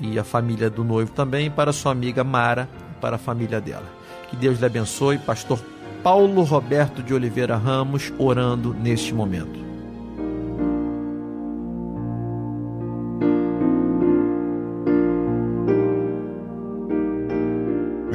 [0.00, 2.68] e a família do noivo também, para sua amiga Mara,
[3.00, 3.86] para a família dela.
[4.28, 5.60] Que Deus lhe abençoe, pastor
[6.02, 9.69] Paulo Roberto de Oliveira Ramos orando neste momento.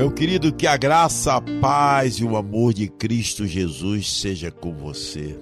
[0.06, 4.72] Meu querido, que a graça, a paz e o amor de Cristo Jesus seja com
[4.72, 5.36] você.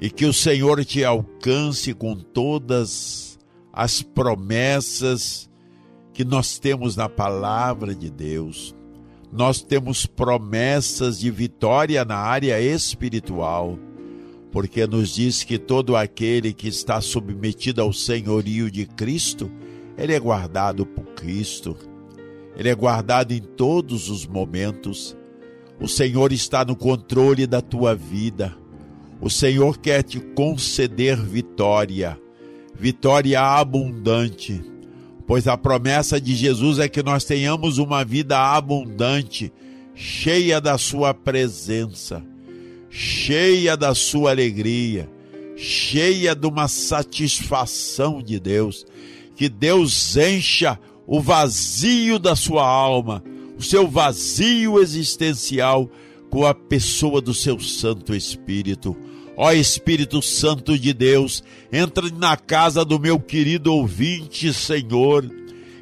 [0.00, 3.38] E que o Senhor te alcance com todas
[3.72, 5.48] as promessas
[6.12, 8.74] que nós temos na palavra de Deus
[9.30, 13.78] nós temos promessas de vitória na área espiritual,
[14.50, 19.48] porque nos diz que todo aquele que está submetido ao senhorio de Cristo,
[19.96, 21.76] ele é guardado por Cristo.
[22.58, 25.16] Ele é guardado em todos os momentos.
[25.80, 28.54] O Senhor está no controle da tua vida.
[29.20, 32.20] O Senhor quer te conceder vitória,
[32.74, 34.62] vitória abundante
[35.28, 39.52] pois a promessa de Jesus é que nós tenhamos uma vida abundante,
[39.94, 42.24] cheia da Sua presença,
[42.88, 45.06] cheia da Sua alegria,
[45.54, 48.86] cheia de uma satisfação de Deus.
[49.36, 53.24] Que Deus encha o vazio da sua alma,
[53.58, 55.90] o seu vazio existencial,
[56.30, 58.96] com a pessoa do seu Santo Espírito
[59.40, 65.30] Ó Espírito Santo de Deus, entra na casa do meu querido ouvinte, Senhor,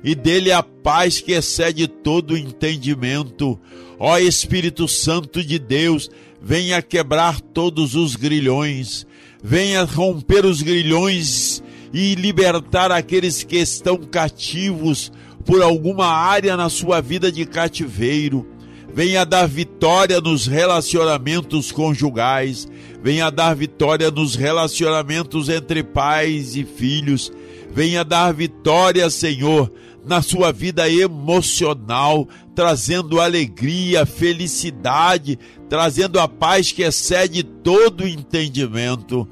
[0.04, 3.58] e dele a paz que excede todo entendimento.
[3.98, 9.06] Ó Espírito Santo de Deus, venha quebrar todos os grilhões,
[9.42, 11.62] venha romper os grilhões
[11.98, 15.10] e libertar aqueles que estão cativos
[15.46, 18.46] por alguma área na sua vida de cativeiro.
[18.92, 22.68] Venha dar vitória nos relacionamentos conjugais,
[23.02, 27.32] venha dar vitória nos relacionamentos entre pais e filhos,
[27.72, 29.72] venha dar vitória, Senhor,
[30.04, 39.26] na sua vida emocional, trazendo alegria, felicidade, trazendo a paz que excede todo entendimento,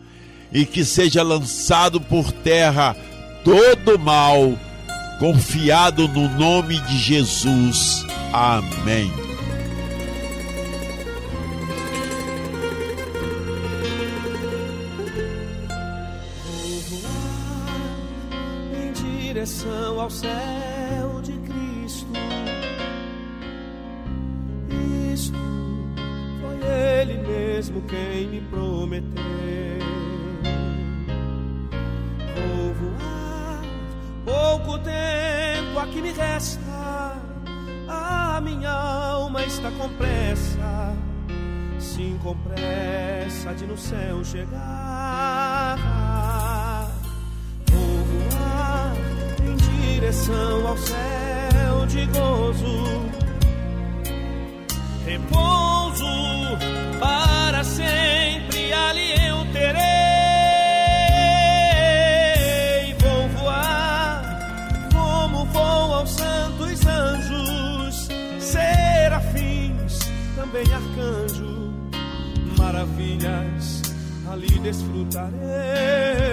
[0.54, 2.96] e que seja lançado por terra
[3.42, 4.56] todo mal,
[5.18, 8.06] confiado no nome de Jesus.
[8.32, 9.12] Amém.
[19.44, 22.08] direção ao céu de Cristo.
[25.12, 25.36] Isto
[26.40, 29.93] foi Ele mesmo quem me prometeu.
[32.46, 33.62] Vou voar,
[34.24, 36.60] pouco tempo aqui me resta.
[37.88, 40.94] A minha alma está com pressa,
[41.78, 45.78] sim, com pressa de no céu chegar.
[50.04, 53.06] direção ao céu de gozo,
[55.06, 56.04] repouso
[74.64, 76.23] desfrutarei.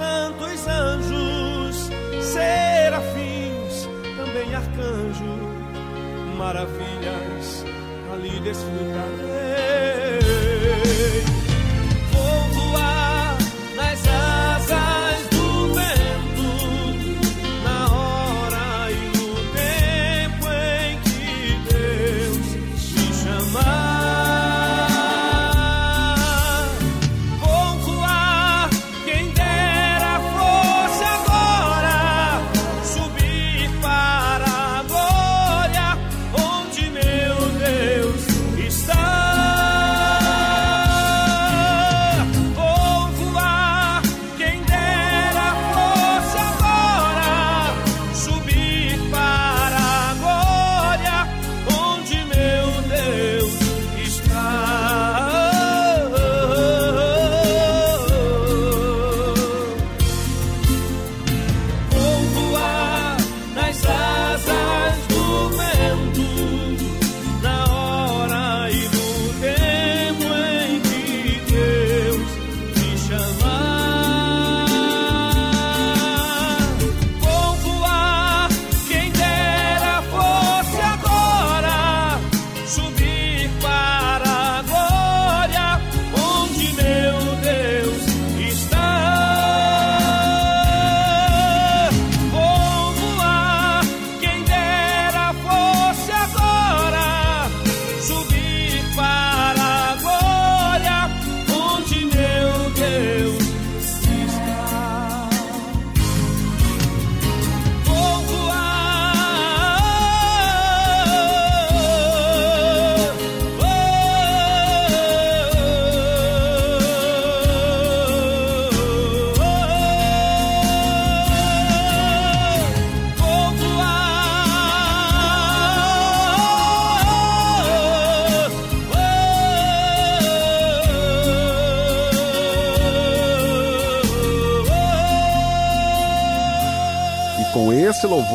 [0.00, 1.90] Santos anjos,
[2.22, 3.86] serafins,
[4.16, 5.40] também arcanjos
[6.38, 7.64] maravilhas
[8.10, 9.60] ali desfrutarei.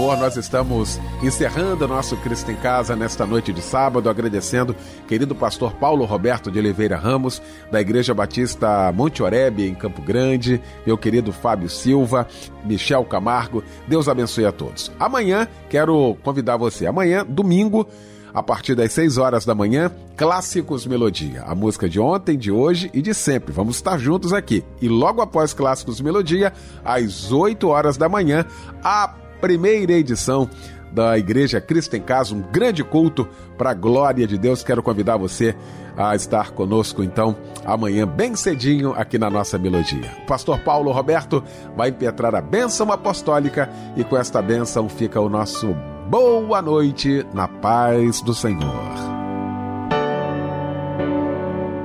[0.05, 4.75] Louvor nós estamos encerrando o nosso Cristo em Casa nesta noite de sábado, agradecendo
[5.07, 7.41] querido pastor Paulo Roberto de Oliveira Ramos,
[7.71, 12.27] da Igreja Batista Monte Oreb, em Campo Grande, meu querido Fábio Silva,
[12.63, 13.63] Michel Camargo.
[13.87, 14.91] Deus abençoe a todos.
[14.99, 17.87] Amanhã quero convidar você, amanhã, domingo,
[18.31, 22.91] a partir das 6 horas da manhã, Clássicos Melodia, a música de ontem, de hoje
[22.93, 23.51] e de sempre.
[23.51, 24.63] Vamos estar juntos aqui.
[24.79, 26.53] E logo após Clássicos Melodia,
[26.83, 28.45] às 8 horas da manhã,
[28.83, 30.49] a primeira edição
[30.91, 34.63] da Igreja Cristo em Casa, um grande culto para a glória de Deus.
[34.63, 35.55] Quero convidar você
[35.95, 40.11] a estar conosco então amanhã bem cedinho aqui na nossa melodia.
[40.23, 41.43] O pastor Paulo Roberto
[41.77, 45.75] vai impetrar a bênção apostólica e com esta bênção fica o nosso
[46.09, 48.95] boa noite na paz do Senhor.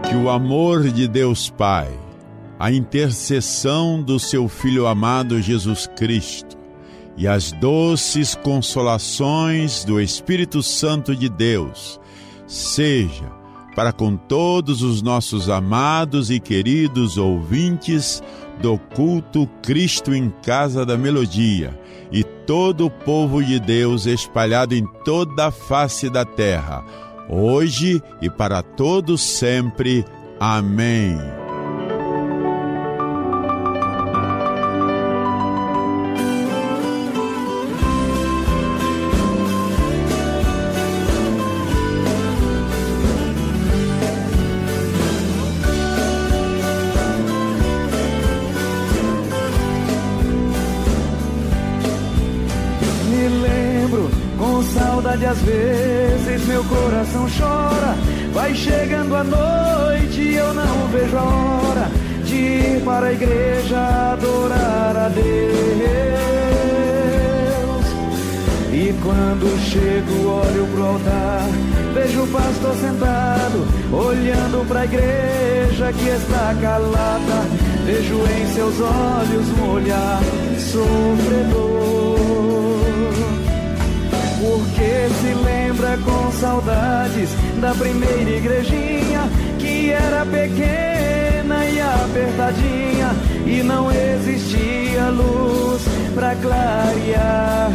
[0.09, 1.91] Que o amor de Deus Pai,
[2.59, 6.60] a intercessão do seu Filho amado Jesus Cristo
[7.21, 12.01] e as doces consolações do Espírito Santo de Deus
[12.47, 13.31] seja
[13.77, 18.23] para com todos os nossos amados e queridos ouvintes
[18.63, 21.79] do culto Cristo em Casa da Melodia
[22.11, 26.83] e todo o povo de Deus espalhado em toda a face da terra,
[27.29, 30.07] hoje e para todos sempre.
[30.41, 31.40] Amém.
[55.21, 57.95] Saudade às vezes meu coração chora.
[58.33, 61.91] Vai chegando a noite e eu não vejo a hora
[62.25, 65.25] de ir para a igreja adorar a Deus.
[68.73, 71.49] E quando chego, olho pro altar,
[71.95, 77.71] vejo o pastor sentado, olhando para a igreja que está calada.
[77.85, 80.21] Vejo em seus olhos um olhar
[80.59, 82.00] sofredor
[84.41, 87.29] porque se lembra com saudades
[87.61, 89.29] da primeira igrejinha
[89.59, 93.11] que era pequena e apertadinha
[93.47, 95.83] e não existia luz
[96.15, 97.71] para clarear.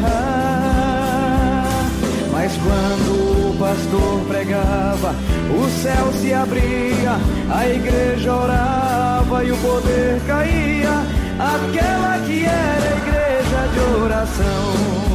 [2.31, 5.15] Mas quando o pastor pregava,
[5.51, 7.17] o céu se abria,
[7.49, 11.03] a igreja orava e o poder caía,
[11.39, 15.14] aquela que era igreja de oração.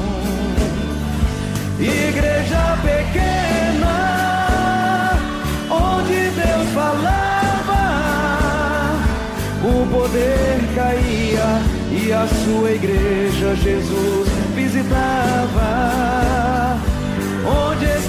[1.81, 3.97] Igreja pequena,
[5.71, 7.85] onde Deus falava,
[9.65, 15.71] o poder caía e a sua igreja Jesus visitava.
[17.47, 18.00] Onde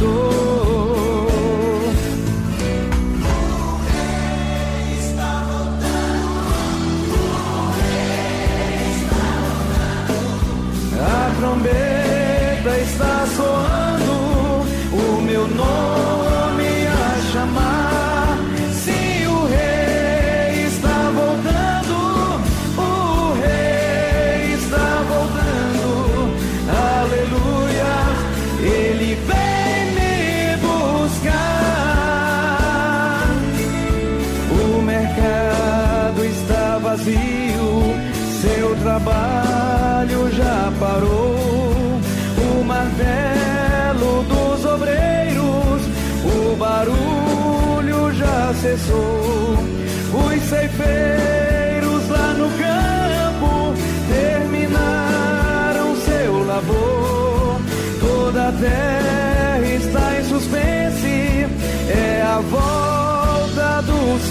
[0.00, 0.53] go.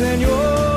[0.04, 0.73] Do